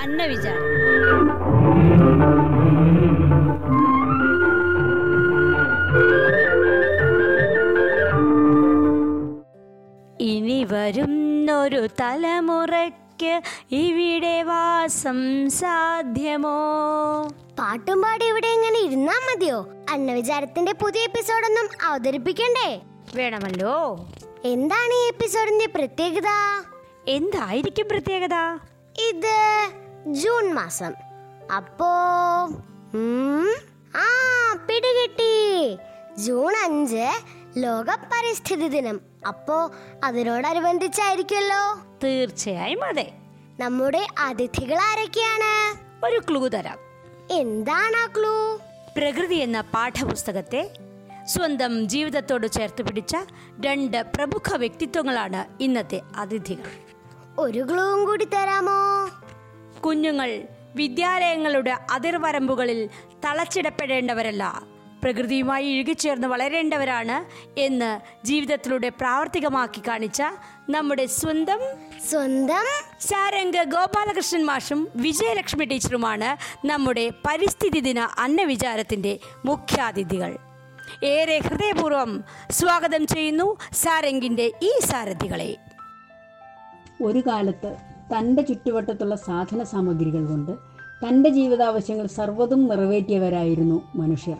[0.00, 0.64] അന്നവിചാരം
[10.20, 13.32] ഇനി വരുന്നൊരു തലമുറയ്ക്ക്
[13.70, 16.58] ഇവിടെ വാസം സാധ്യമോ?
[17.58, 19.58] പാട്ടും പാടി ഇവിടെ ഇങ്ങനെ ഇരുന്നാ മതിയോ?
[19.90, 22.70] അന്നവിചാരത്തിന്റെ പുതിയ എപ്പിസോഡൊന്നും അവതരിപ്പിക്കണ്ടേ?
[23.14, 24.06] വേണമല്ലോ.
[24.44, 26.28] എന്താണ് ഈ എപ്പിസോഡിന്റെ പ്രത്യേകത?
[27.08, 28.34] എന്തായിരിക്കും പ്രത്യേകത?
[29.00, 29.68] ഇത്
[30.06, 30.92] ജൂൺ മാസം.
[31.56, 31.86] അപ്പോ
[33.96, 34.08] ആ
[34.68, 35.76] പിടികിട്ടി.
[36.18, 37.08] ജൂൺ അഞ്ച്
[37.56, 39.00] ലോക പരിസ്ഥിതി ദിനം.
[39.28, 39.70] അപ്പോ
[40.04, 41.80] അതിനോടനുബന്ധിച്ചായിരിക്കുമല്ലോ?
[42.04, 43.12] തീർച്ചയായും അതെ.
[43.60, 45.78] നമ്മുടെ അതിഥികൾ ആരൊക്കെയാണ്?
[46.06, 46.78] ഒരു ക്ലൂ തരാം.
[47.30, 48.58] എന്താണ് ആ ക്ലൂ?
[48.96, 50.70] പ്രകൃതി എന്ന പാഠപുസ്തകത്തെ
[51.26, 53.16] സ്വന്തം ജീവിതത്തോട് ചേർത്ത് പിടിച്ച
[53.60, 56.70] രണ്ട് പ്രമുഖ വ്യക്തിത്വങ്ങളാണ് ഇന്നത്തെ അതിഥികൾ.
[57.38, 59.08] ഒരു ഗ്ലൂവും കൂടി തരാമോ?
[59.80, 60.42] കുഞ്ഞുങ്ങൾ
[60.76, 62.90] വിദ്യാലയങ്ങളുടെ അതിർവരമ്പുകളിൽ
[63.24, 64.62] തളച്ചിടപ്പെടേണ്ടവരല്ല.
[65.02, 67.16] പ്രകൃതിയുമായി ഇഴുകിച്ചേർന്ന് വളരേണ്ടവരാണ്
[67.60, 70.22] എന്ന് ജീവിതത്തിലൂടെ പ്രാവർത്തികമാക്കി കാണിച്ച
[70.70, 71.60] നമ്മുടെ സ്വന്തം
[72.10, 72.66] സ്വന്തം
[73.00, 80.53] സാരംഗ ഗോപാലകൃഷ്ണൻ മാഷും വിജയലക്ഷ്മി ടീച്ചറുമാണ് നമ്മുടെ പരിസ്ഥിതി ദിന അന്നവിചാരത്തിന്റെ മുഖ്യാതിഥികൾ.
[81.04, 85.56] ഏറെ ഹൃദയപൂർവം സ്വാഗതം ചെയ്യുന്നു സാരംഗിന്റെ ഈ സാരഥികളെ.
[87.02, 87.76] ഒരു കാലത്ത്
[88.16, 90.52] തന്റെ ചുറ്റുവട്ടത്തുള്ള സാധന സാമഗ്രികൾ കൊണ്ട്
[91.06, 94.36] തന്റെ ജീവിതാവശ്യങ്ങൾ സർവതും നിറവേറ്റിയവരായിരുന്നു മനുഷ്യർ.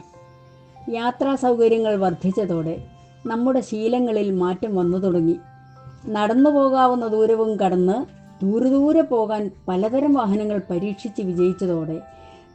[0.94, 2.84] യാത്രാ സൗകര്യങ്ങൾ വർദ്ധിച്ചതോടെ
[3.26, 5.36] നമ്മുടെ ശീലങ്ങളിൽ മാറ്റം വന്നു തുടങ്ങി.
[6.06, 8.04] നടന്നു പോകാവുന്ന ദൂരവും കടന്ന്
[8.44, 12.00] ദൂരെ ദൂരെ പോകാൻ പലതരം വാഹനങ്ങൾ പരീക്ഷിച്ച് വിജയിച്ചതോടെ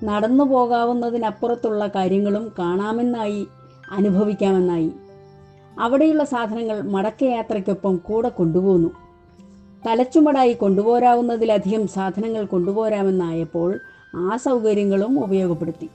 [0.04, 3.48] നടന്നു പോകാവുന്നതിനപ്പുറത്തുള്ള കാര്യങ്ങളും കാണാമെന്നായി
[3.92, 4.92] അനുഭവിക്കാമെന്നായി.
[5.80, 8.90] അവിടെയുള്ള സാധനങ്ങൾ മടക്കയാത്രയ്ക്കൊപ്പം കൂടെ കൊണ്ടുപോന്നു.
[9.86, 13.80] തലച്ചുമടായി കൊണ്ടുപോരാവുന്നതിലധികം സാധനങ്ങൾ കൊണ്ടുപോരാമെന്നായപ്പോൾ
[14.16, 15.89] ആ സൗകര്യങ്ങളും ഉപയോഗപ്പെടുത്തി.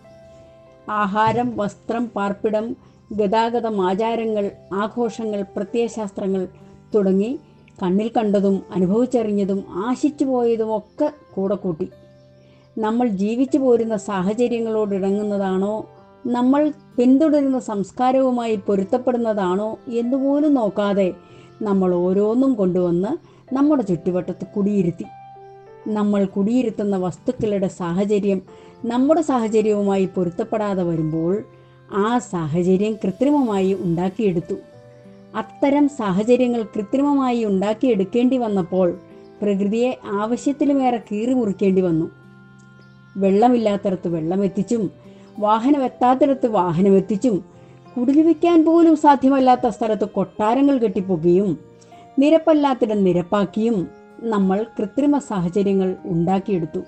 [0.89, 2.77] ആഹാരം വസ്ത്രം പാർപ്പിടം
[3.13, 6.49] ഗതാഗതം ആചാരങ്ങൾ ആഘോഷങ്ങൾ പ്രത്യയശാസ്ത്രങ്ങൾ
[6.95, 7.39] തുടങ്ങി
[7.83, 11.89] കണ്ണിൽ കണ്ടതും അനുഭവിച്ചറിഞ്ഞതും ആശിച്ചു പോയതുമൊക്കെ കൂടെ കൂട്ടി.
[12.79, 15.87] നമ്മൾ ജീവിച്ചു പോരുന്ന സാഹചര്യങ്ങളോടിണങ്ങുന്നതാണോ
[16.27, 21.15] നമ്മൾ പിന്തുടരുന്ന സംസ്കാരവുമായി പൊരുത്തപ്പെടുന്നതാണോ എന്നുപോലും നോക്കാതെ
[21.63, 23.09] നമ്മൾ ഓരോന്നും കൊണ്ടുവന്ന്
[23.55, 25.05] നമ്മുടെ ചുറ്റുവട്ടത്ത് കുടിയിരുത്തി.
[25.89, 28.43] നമ്മൾ കുടിയിരുത്തുന്ന വസ്തുക്കളുടെ സാഹചര്യം
[28.85, 31.45] നമ്മുടെ സാഹചര്യവുമായി പൊരുത്തപ്പെടാതെ വരുമ്പോൾ
[31.93, 34.55] ആ സാഹചര്യം കൃത്രിമമായി ഉണ്ടാക്കിയെടുത്തു.
[35.37, 38.99] അത്തരം സാഹചര്യങ്ങൾ കൃത്രിമമായി ഉണ്ടാക്കിയെടുക്കേണ്ടി വന്നപ്പോൾ
[39.43, 42.11] പ്രകൃതിയെ ആവശ്യത്തിലുമേറെ കീറി മുറിക്കേണ്ടി വന്നു.
[43.17, 45.04] വെള്ളമില്ലാത്തടത്ത് വെള്ളം എത്തിച്ചും
[45.39, 47.45] വാഹനം എത്താത്തിടത്ത് വാഹനം എത്തിച്ചും
[47.97, 51.59] കുടിൽ വയ്ക്കാൻ പോലും സാധ്യമല്ലാത്ത സ്ഥലത്ത് കൊട്ടാരങ്ങൾ കെട്ടിപ്പോകുകയും
[52.19, 53.89] നിരപ്പല്ലാത്തിടം നിരപ്പാക്കിയും
[54.21, 56.81] നമ്മൾ കൃത്രിമ സാഹചര്യങ്ങൾ ഉണ്ടാക്കിയെടുത്തു.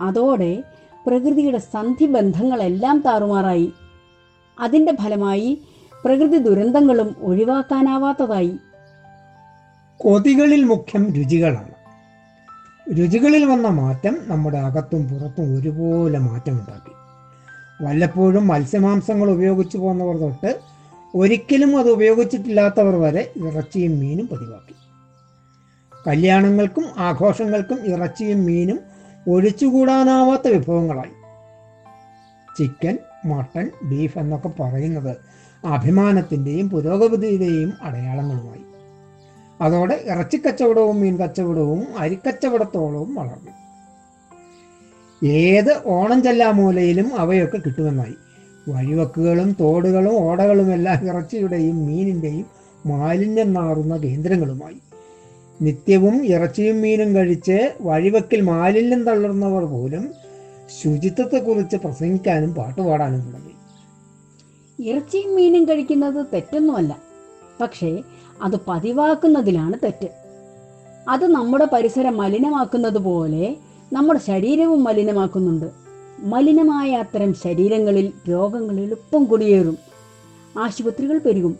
[0.00, 0.62] അതോടെ
[1.06, 3.72] പ്രകൃതിയുടെ സന്ധിബന്ധങ്ങളെല്ലാം താറുമാറായി.
[4.60, 5.60] അതിന്റെ ഫലമായി
[6.04, 8.56] പ്രകൃതി ദുരന്തങ്ങളും ഒഴിവാക്കാനാവാത്തതായി.
[9.96, 11.72] കൊതികളിൽ മുഖ്യം രുചികളാണ്.
[12.98, 17.07] രുചികളിൽ വന്ന മാറ്റം നമ്മുടെ അകത്തും പുറത്തും ഒരുപോലെ മാറ്റമുണ്ടാക്കി.
[17.82, 20.60] വല്ലപ്പോഴും മത്സ്യമാംസങ്ങൾ ഉപയോഗിച്ചു പോകുന്നവർ തൊട്ട്
[21.14, 24.74] ഒരിക്കലും അത് ഉപയോഗിച്ചിട്ടില്ലാത്തവർ വരെ ഇറച്ചിയും മീനും പതിവാക്കി.
[26.06, 28.80] കല്യാണങ്ങൾക്കും ആഘോഷങ്ങൾക്കും ഇറച്ചിയും മീനും
[29.28, 31.18] ഒഴിച്ചുകൂടാനാവാത്ത വിഭവങ്ങളായി.
[32.58, 35.16] ചിക്കൻ മട്ടൺ ബീഫ് എന്നൊക്കെ പറയുന്നത്
[35.66, 38.62] അഭിമാനത്തിന്റെയും പുരോഗതിയുടെയും അടയാളങ്ങളുമായി.
[39.60, 43.67] അതോടെ ഇറച്ചിക്കച്ചവടവും മീൻ കച്ചവടവും അരിക്കച്ചവടത്തോളവും വളർന്നു.
[45.24, 48.14] ഏത് ഓണം ചെല്ലാ മൂലയിലും അവയൊക്കെ കിട്ടുമെന്നായി.
[48.68, 52.46] വഴിവക്കുകളും തോടുകളും ഓടകളും എല്ലാം ഇറച്ചിയുടെയും മീനിന്റെയും
[52.86, 54.76] മാലിന്യം നാറുന്ന കേന്ദ്രങ്ങളുമായി.
[55.62, 60.14] നിത്യവും ഇറച്ചിയും മീനും കഴിച്ച് വഴിവക്കിൽ മാലിന്യം തള്ളുന്നവർ പോലും
[60.82, 63.48] ശുചിത്വത്തെക്കുറിച്ച് പ്രസംഗിക്കാനും പാട്ടുപാടാനും തുടങ്ങി.
[64.90, 66.98] ഇറച്ചിയും മീനും കഴിക്കുന്നത് തെറ്റൊന്നുമല്ല.
[67.60, 68.02] പക്ഷേ
[68.42, 70.08] അത് പതിവാക്കുന്നതിലാണ് തെറ്റ്.
[71.08, 73.56] അത് നമ്മുടെ പരിസരം മലിനമാക്കുന്നത് പോലെ
[73.92, 75.70] നമ്മുടെ ശരീരവും മലിനമാക്കുന്നുണ്ട്.
[76.20, 79.78] മലിനമായ അത്തരം ശരീരങ്ങളിൽ രോഗങ്ങൾ എളുപ്പം കുടിയേറും.
[80.58, 81.58] ആശുപത്രികൾ പെരുകും.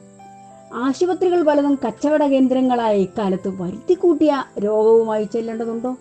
[0.74, 5.96] ആശുപത്രികൾ പലതും കച്ചവട കേന്ദ്രങ്ങളായ ഇക്കാലത്ത് വരുത്തിക്കൂട്ടിയ രോഗവുമായി ചെല്ലേണ്ടതുണ്ടോ?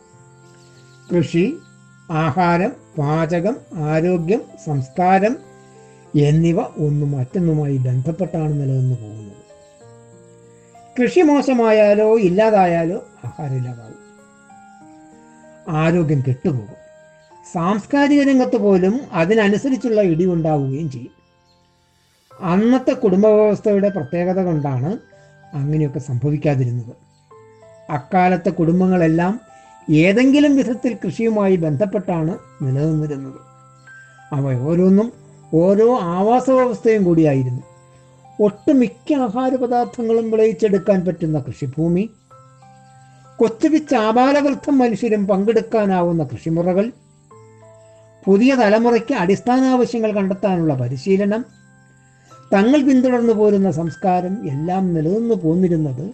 [1.15, 1.57] കൃഷി
[2.11, 5.37] ആഹാരം പാചകം ആരോഗ്യം സംസ്കാരം
[6.15, 9.33] എന്നിവ ഒന്നും മറ്റൊന്നുമായി ബന്ധപ്പെട്ടാണ് നിലനിന്ന് പോകുന്നത്.
[11.01, 14.06] കൃഷി മോശമായാലോ ഇല്ലാതായാലോ ആഹാരം ഇല്ലാതാവും
[15.69, 16.87] ആരോഗ്യം കെട്ടുപോകും.
[17.53, 21.17] സാംസ്കാരിക രംഗത്ത് പോലും അതിനനുസരിച്ചുള്ള ഇടിവുണ്ടാവുകയും ചെയ്യും.
[22.39, 24.97] അന്നത്തെ കുടുംബ വ്യവസ്ഥയുടെ പ്രത്യേകത കൊണ്ടാണ്
[25.53, 26.95] അങ്ങനെയൊക്കെ സംഭവിക്കാതിരുന്നത്.
[27.89, 29.39] അക്കാലത്തെ കുടുംബങ്ങളെല്ലാം
[29.91, 33.39] ഏതെങ്കിലും വിധത്തിൽ കൃഷിയുമായി ബന്ധപ്പെട്ടാണ് നിലനിന്നിരുന്നത്.
[34.33, 35.13] അവ ഓരോന്നും
[35.53, 37.63] ഓരോ ആവാസ വ്യവസ്ഥയും കൂടിയായിരുന്നു.
[38.43, 42.09] ഒട്ടുമിക്ക ആഹാര പദാർത്ഥങ്ങളും വിളയിച്ചെടുക്കാൻ പറ്റുന്ന കൃഷിഭൂമി
[43.39, 46.91] കൊച്ചുപിച്ച് ആപാലവൃദ്ധം മനുഷ്യരും പങ്കെടുക്കാനാവുന്ന കൃഷിമുറകൾ
[48.25, 51.45] പുതിയ തലമുറയ്ക്ക് അടിസ്ഥാന ആവശ്യങ്ങൾ കണ്ടെത്താനുള്ള പരിശീലനം
[52.53, 56.13] തങ്ങൾ പിന്തുടർന്നു പോരുന്ന സംസ്കാരം എല്ലാം നിലനിന്നു പോന്നിരുന്നത്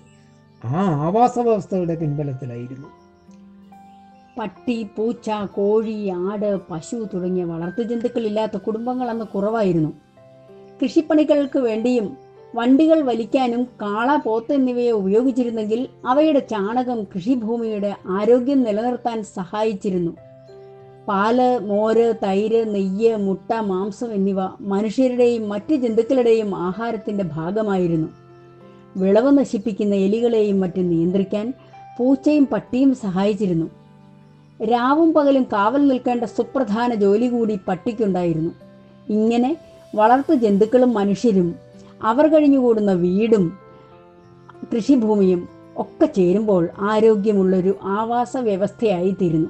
[0.66, 2.88] ആ ആവാസ വ്യവസ്ഥയുടെ പിൻബലത്തിലായിരുന്നു.
[4.38, 9.94] പട്ടി പൂച്ച കോഴി ആട് പശു തുടങ്ങിയ വളർത്തു ജന്തുക്കളില്ലാത്ത കുടുംബങ്ങൾ അന്ന് കുറവായിരുന്നു.
[10.84, 12.23] കൃഷിപ്പണികൾക്ക് വേണ്ടിയും
[12.56, 20.12] വണ്ടികൾ വലിക്കാനും കാള പോത്ത് എന്നിവയെ ഉപയോഗിച്ചിരുന്നെങ്കിൽ അവയുടെ ചാണകം കൃഷിഭൂമിയുടെ ആരോഗ്യം നിലനിർത്താൻ സഹായിച്ചിരുന്നു.
[21.08, 28.08] പാൽ മോര് തൈര് നെയ്യ് മുട്ട മാംസം എന്നിവ മനുഷ്യരുടെയും മറ്റു ജന്തുക്കളുടെയും ആഹാരത്തിന്റെ ഭാഗമായിരുന്നു.
[28.98, 31.54] വിളവ് നശിപ്പിക്കുന്ന എലികളെയും മറ്റും നിയന്ത്രിക്കാൻ
[32.00, 33.66] പൂച്ചയും പട്ടിയും സഹായിച്ചിരുന്നു.
[34.66, 38.52] രാവും പകലും കാവൽ നിൽക്കേണ്ട സുപ്രധാന ജോലി കൂടി പട്ടിക്കുണ്ടായിരുന്നു.
[39.10, 39.58] ഇങ്ങനെ
[39.96, 41.63] വളർത്തു ജന്തുക്കളും മനുഷ്യരും
[42.04, 43.58] അവർ കഴിഞ്ഞുകൂടുന്ന വീടും
[44.76, 45.48] കൃഷിഭൂമിയും
[45.78, 49.50] ഒക്കെ ചേരുമ്പോൾ ആരോഗ്യമുള്ളൊരു ആവാസ വ്യവസ്ഥയായി തീരുന്നു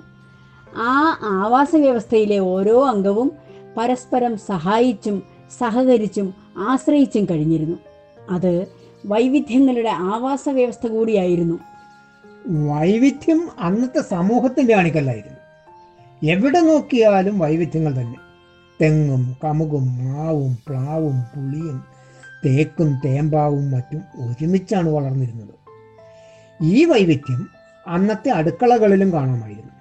[0.77, 3.31] ആ ആവാസ വ്യവസ്ഥയിലെ ഓരോ അംഗവും
[3.77, 5.23] പരസ്പരം സഹായിച്ചും
[5.59, 7.77] സഹകരിച്ചും ആശ്രയിച്ചും കഴിഞ്ഞിരുന്നു.
[8.29, 8.67] അത്
[9.05, 11.59] വൈവിധ്യങ്ങളുടെ ആവാസ വ്യവസ്ഥ കൂടിയായിരുന്നു.
[12.47, 15.39] വൈവിധ്യം അന്നത്തെ സമൂഹത്തിന്റെ അണികല്ലായിരുന്നു
[16.25, 18.19] എവിടെ നോക്കിയാലും വൈവിധ്യങ്ങൾ തന്നെ.
[18.81, 21.92] തെങ്ങും കമുകും മാവും പ്ലാവും പുളിയും
[22.45, 25.53] തേക്കും തേമ്പാവും മറ്റും ഒരുമിച്ചാണ് വളർന്നിരുന്നത്.
[26.61, 27.49] ഈ വൈവിധ്യം
[27.87, 29.73] അന്നത്തെ അടുക്കളകളിലും കാണാമായിരുന്നു.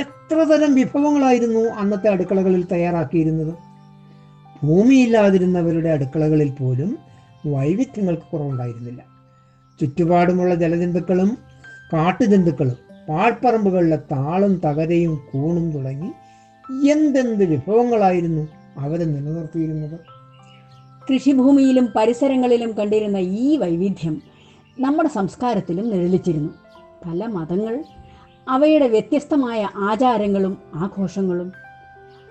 [0.00, 3.54] എത്ര തരം വിഭവങ്ങളായിരുന്നു അന്നത്തെ അടുക്കളകളിൽ തയ്യാറാക്കിയിരുന്നത്?
[4.62, 6.98] ഭൂമിയില്ലാതിരുന്നവരുടെ അടുക്കളകളിൽ പോലും
[7.46, 9.02] വൈവിധ്യങ്ങൾക്ക് കുറവുണ്ടായിരുന്നില്ല.
[9.80, 11.38] ചുറ്റുപാടുമുള്ള ജലജന്തുക്കളും
[11.92, 12.76] കാട്ടുജന്തുക്കളും
[13.08, 16.10] പാഴ്പറമ്പുകളിലെ താളും തകരയും കൂണും തുടങ്ങി
[16.88, 18.48] എന്തെന്ത് വിഭവങ്ങളായിരുന്നു
[18.78, 20.13] അവരെ നിലനിർത്തിയിരുന്നത്?
[21.10, 24.22] കൃഷിഭൂമിയിലും പരിസരങ്ങളിലും കണ്ടിരുന്ന ഈ വൈവിധ്യം
[24.80, 26.50] നമ്മുടെ സംസ്കാരത്തിലും നിഴലിച്ചിരുന്നു.
[27.06, 27.84] പല മതങ്ങൾ
[28.48, 31.52] അവയുടെ വ്യത്യസ്തമായ ആചാരങ്ങളും ആഘോഷങ്ങളും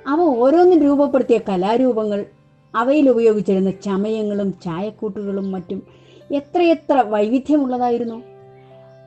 [0.08, 2.26] അവ ഓരോന്നും രൂപപ്പെടുത്തിയ കലാരൂപങ്ങൾ
[2.76, 5.84] അവയിൽ ഉപയോഗിച്ചിരുന്ന ചമയങ്ങളും ചായക്കൂട്ടുകളും മറ്റും
[6.32, 8.24] എത്രയെത്ര വൈവിധ്യമുള്ളതായിരുന്നു.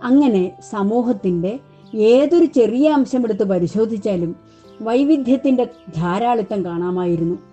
[0.02, 1.58] അങ്ങനെ സമൂഹത്തിന്റെ
[1.94, 4.36] ഏതൊരു ചെറിയ അംശമെടുത്ത് പരിശോധിച്ചാലും
[4.82, 5.64] വൈവിധ്യത്തിന്റെ
[5.96, 7.45] ധാരാളിത്തം കാണാമായിരുന്നു.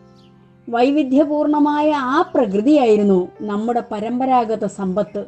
[0.70, 5.26] വൈവിധ്യപൂർണമായ ആ പ്രകൃതിയായിരുന്നു നമ്മുടെ പരമ്പരാഗത സമ്പത്ത്.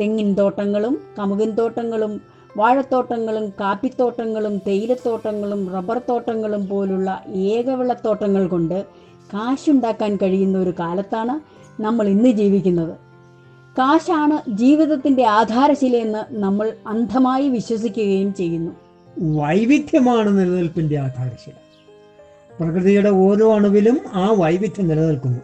[0.00, 2.20] തെങ്ങിൻ തോട്ടങ്ങളും കമുകിൻ തോട്ടങ്ങളും
[2.56, 8.84] വാഴത്തോട്ടങ്ങളും കാപ്പിത്തോട്ടങ്ങളും തേയിലത്തോട്ടങ്ങളും റബ്ബർ തോട്ടങ്ങളും പോലുള്ള ഏകവിളത്തോട്ടങ്ങൾ കൊണ്ട്
[9.34, 11.40] കാശുണ്ടാക്കാൻ കഴിയുന്ന ഒരു കാലത്താണ്
[11.82, 12.94] നമ്മൾ ഇന്ന് ജീവിക്കുന്നത്.
[13.78, 18.72] കാശാണ് ജീവിതത്തിന്റെ ആധാരശിലയെന്ന് നമ്മൾ അന്ധമായി വിശ്വസിക്കുകയും ചെയ്യുന്നു.
[19.18, 21.52] വൈവിധ്യമാണ് നിലനിൽപ്പിന്റെ ആധാരശില.
[22.60, 25.38] പ്രകൃതിയുടെ ഓരോ അണുവിലും ആ വൈവിധ്യം നിലനിൽക്കുന്നു.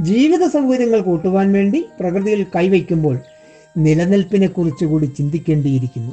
[0.00, 3.18] ജീവിത സൗകര്യങ്ങൾ കൂട്ടുവാൻ വേണ്ടി പ്രകൃതിയിൽ കൈവയ്ക്കുമ്പോൾ
[3.78, 6.12] നിലനിൽപ്പിനെ കുറിച്ച് കൂടി ചിന്തിക്കേണ്ടിയിരിക്കുന്നു.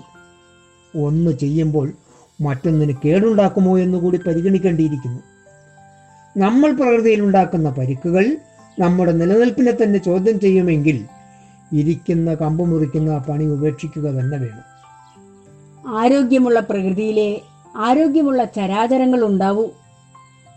[1.06, 1.92] ഒന്ന് ചെയ്യുമ്പോൾ
[2.42, 5.20] മറ്റൊന്നിന് കേടുണ്ടാക്കുമോ എന്നുകൂടി പരിഗണിക്കേണ്ടിയിരിക്കുന്നു.
[6.38, 8.38] നമ്മൾ പ്രകൃതിയിൽ ഉണ്ടാക്കുന്ന പരിക്കുകൾ
[8.80, 11.06] നമ്മുടെ നിലനിൽപ്പിനെ തന്നെ ചോദ്യം ചെയ്യുമെങ്കിൽ
[11.74, 14.72] ഇരിക്കുന്ന കമ്പ് മുറിക്കുന്ന പണി ഉപേക്ഷിക്കുക തന്നെ വേണം.
[15.88, 17.42] ആരോഗ്യമുള്ള പ്രകൃതിയിലെ
[17.76, 19.68] ആരോഗ്യമുള്ള ചരാചരങ്ങൾ ഉണ്ടാവൂ.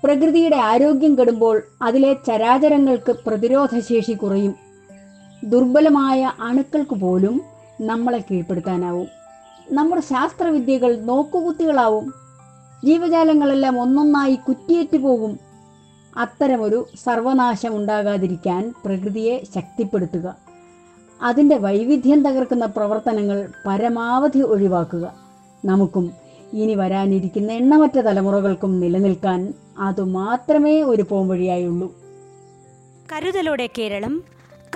[0.05, 4.55] പ്രകൃതിയുടെ ആരോഗ്യം കെടുമ്പോൾ അതിലെ ചരാചരങ്ങൾക്ക് പ്രതിരോധശേഷി കുറയും.
[5.45, 7.41] ദുർബലമായ അണുക്കൾക്ക് പോലും
[7.81, 9.07] നമ്മളെ കീഴ്പ്പെടുത്താനാവും.
[9.73, 12.15] നമ്മുടെ ശാസ്ത്രവിദ്യകൾ നോക്കുകുത്തികളാവും.
[12.85, 15.39] ജീവജാലങ്ങളെല്ലാം ഒന്നൊന്നായി കുറ്റിയേറ്റു പോകും.
[16.17, 20.37] അത്തരമൊരു സർവനാശം ഉണ്ടാകാതിരിക്കാൻ പ്രകൃതിയെ ശക്തിപ്പെടുത്തുക.
[21.23, 25.15] അതിന്റെ വൈവിധ്യം തകർക്കുന്ന പ്രവർത്തനങ്ങൾ പരമാവധി ഒഴിവാക്കുക.
[25.65, 26.24] നമുക്കും
[26.55, 31.95] ഇനി വരാനിരിക്കുന്ന എണ്ണമറ്റ തലമുറകൾക്കും നിലനിൽക്കാൻ അതുമാത്രമേ ഒരു പോംവഴിയായുള്ളൂ.
[33.13, 34.25] കരുതലോടെ കേരളം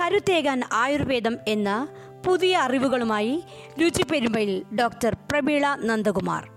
[0.01, 1.87] കരുത്തേകാൻ ആയുർവേദം എന്ന
[2.25, 3.43] പുതിയ അറിവുകളുമായി
[3.81, 6.49] രുചിപ്പെരുമ്പയിൽ ഡോക്ടർ പ്രമീള നന്ദകുമാർ.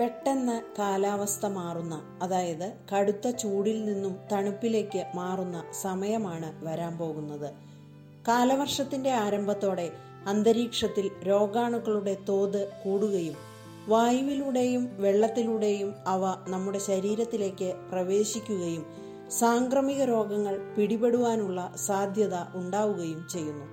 [0.00, 7.50] പെട്ടെന്ന് കാലാവസ്ഥ മാറുന്ന അതായത് കടുത്ത ചൂടിൽ നിന്നും തണുപ്പിലേക്ക് മാറുന്ന സമയമാണ് വരാൻ പോകുന്നത്.
[8.28, 9.90] കാലവർഷത്തിന്റെ ആരംഭത്തോടെ
[10.26, 13.49] അന്തരീക്ഷത്തിൽ രോഗാണുക്കളുടെ തോത് കൂടുകയും
[13.90, 18.84] വായുവിലൂടെയും വെള്ളത്തിലൂടെയും അവ നമ്മുടെ ശരീരത്തിലേക്ക് പ്രവേശിക്കുകയും
[19.30, 23.66] സാംക്രമിക രോഗങ്ങൾ പിടിപെടുവാനുള്ള സാധ്യത ഉണ്ടാവുകയും ചെയ്യുന്നു.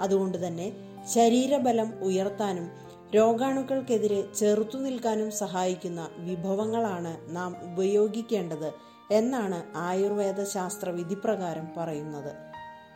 [0.00, 0.66] അതുകൊണ്ട് തന്നെ
[1.14, 2.66] ശരീരബലം ഉയർത്താനും
[3.14, 8.68] രോഗാണുക്കൾക്കെതിരെ ചെറുത്തു നിൽക്കാനും സഹായിക്കുന്ന വിഭവങ്ങളാണ് നാം ഉപയോഗിക്കേണ്ടത്
[9.10, 12.32] എന്നാണ് ആയുർവേദ ശാസ്ത്ര വിധിപ്രകാരം പറയുന്നത്.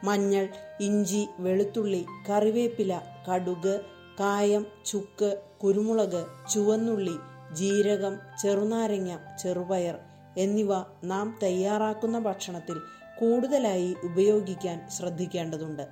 [0.04, 0.44] മഞ്ഞൾ
[0.80, 2.92] ഇഞ്ചി വെളുത്തുള്ളി കറിവേപ്പില
[3.28, 3.74] കടുക്
[4.20, 7.16] കായം ചുക്ക് കുരുമുളക് ചുവന്നുള്ളി
[7.52, 9.98] ജീരകം ചെറുനാരങ്ങ ചെറുപയർ
[10.38, 10.68] എന്നിവ
[11.04, 12.78] നാം തയ്യാറാക്കുന്ന ഭക്ഷണത്തിൽ
[13.20, 15.88] കൂടുതലായി ഉപയോഗിക്കാൻ ശ്രദ്ധിക്കേണ്ടതുണ്ട്.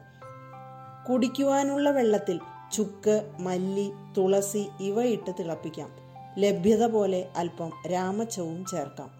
[1.08, 2.40] കുടിക്കുവാനുള്ള വെള്ളത്തിൽ
[2.72, 5.90] ചുക്ക് മല്ലി തുളസി ഇവ ഇട്ട് തിളപ്പിക്കാം.
[6.38, 9.10] ലഭ്യത പോലെ അല്പം രാമച്ചവും ചേർക്കാം.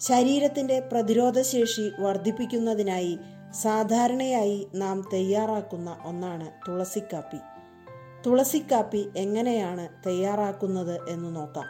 [0.00, 3.18] ശരീരത്തിന്റെ പ്രതിരോധശേഷി വർദ്ധിപ്പിക്കുന്നതിനായി
[3.62, 7.36] സാധാരണയായി നാം തയ്യാറാക്കുന്ന ഒന്നാണ് തുളസിക്കാപ്പി.
[8.26, 11.64] തുളസിക്കാപ്പി എങ്ങനെയാണ് തയ്യാറാക്കുന്നത് എന്ന് നോക്കാം.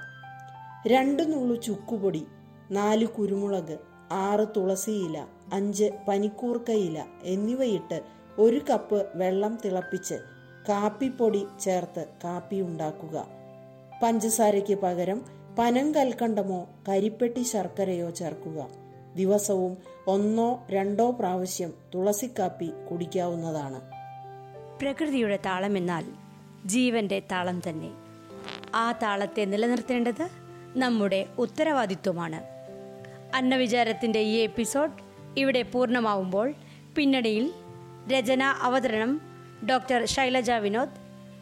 [0.86, 2.26] രണ്ട് നുള്ളു ചുക്കുപൊടി
[2.70, 3.78] നാല് കുരുമുളക്
[4.12, 8.02] ആറ് തുളസിയില അഞ്ച് പനിക്കൂർക്കയില എന്നിവയിട്ട്
[8.38, 10.14] ഒരു കപ്പ് വെള്ളം തിളപ്പിച്ച്
[10.68, 13.26] കാപ്പിപ്പൊടി ചേർത്ത് കാപ്പി ഉണ്ടാക്കുക.
[14.02, 15.24] പഞ്ചസാരയ്ക്ക് പകരം
[15.58, 18.66] പനം കൽക്കണ്ടമോ കരിപ്പെട്ടി ശർക്കരയോ ചേർക്കുക.
[19.16, 23.80] ദിവസവും ഒന്നോ രണ്ടോ പ്രാവശ്യം തുളസിക്കാപ്പി കുടിക്കാവുന്നതാണ്.
[24.80, 26.04] പ്രകൃതിയുടെ താളമെന്നാൽ
[26.64, 27.90] ജീവന്റെ താളം തന്നെ.
[28.74, 30.28] ആ താളത്തെ നിലനിർത്തേണ്ടത്
[30.76, 32.40] നമ്മുടെ ഉത്തരവാദിത്വമാണ്.
[33.36, 34.92] അന്നവിചാരത്തിന്റെ ഈ എപ്പിസോഡ്
[35.36, 36.54] ഇവിടെ പൂർണമാവുമ്പോൾ
[36.96, 37.52] പിന്നണിയിൽ
[38.12, 39.20] രചന അവതരണം
[39.70, 40.90] ഡോക്ടർ ശൈലജ വിനോദ്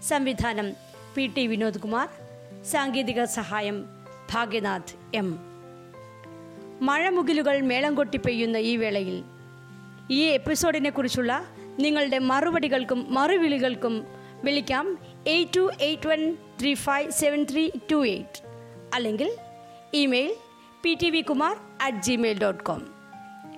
[0.02, 0.72] സംവിധാനം
[1.14, 2.08] പി ടി വിനോദ് കുമാർ
[2.64, 3.84] സാങ്കേതിക സഹായം
[4.32, 5.38] ഭാഗ്യനാഥ് എം.
[6.80, 9.24] മഴമുകിലുകൾ മേളം കൊട്ടി പെയ്യുന്ന ഈ വേളയിൽ
[10.10, 11.44] ഈ എപ്പിസോഡിനെ കുറിച്ചുള്ള
[11.80, 14.06] നിങ്ങളുടെ മറുപടികൾക്കും മറുവിളികൾക്കും
[14.44, 18.42] വിളിക്കാം eight two eight one three five seven three two eight
[18.94, 19.30] അല്ലെങ്കിൽ
[19.94, 20.34] email
[20.82, 22.94] P T V Kumar at gmail dot com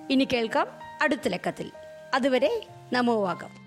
[0.09, 0.67] ഇനി കേൾക്കാം
[1.01, 1.71] അടുത്ത ലക്കത്തിൽ.
[2.13, 3.62] അതുവരെ നമോവാകം.